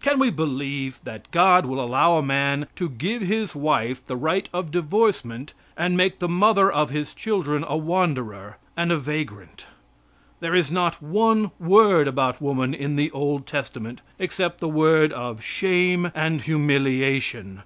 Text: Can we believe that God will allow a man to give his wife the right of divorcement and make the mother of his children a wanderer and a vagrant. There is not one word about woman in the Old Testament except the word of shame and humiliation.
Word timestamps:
Can 0.00 0.18
we 0.18 0.30
believe 0.30 0.98
that 1.04 1.30
God 1.30 1.66
will 1.66 1.78
allow 1.78 2.16
a 2.16 2.22
man 2.22 2.68
to 2.74 2.88
give 2.88 3.20
his 3.20 3.54
wife 3.54 4.00
the 4.06 4.16
right 4.16 4.48
of 4.50 4.70
divorcement 4.70 5.52
and 5.76 5.94
make 5.94 6.20
the 6.20 6.26
mother 6.26 6.72
of 6.72 6.88
his 6.88 7.12
children 7.12 7.66
a 7.68 7.76
wanderer 7.76 8.56
and 8.78 8.90
a 8.90 8.96
vagrant. 8.96 9.66
There 10.40 10.54
is 10.54 10.72
not 10.72 11.02
one 11.02 11.50
word 11.60 12.08
about 12.08 12.40
woman 12.40 12.72
in 12.72 12.96
the 12.96 13.10
Old 13.10 13.46
Testament 13.46 14.00
except 14.18 14.58
the 14.60 14.68
word 14.70 15.12
of 15.12 15.42
shame 15.44 16.10
and 16.14 16.40
humiliation. 16.40 17.60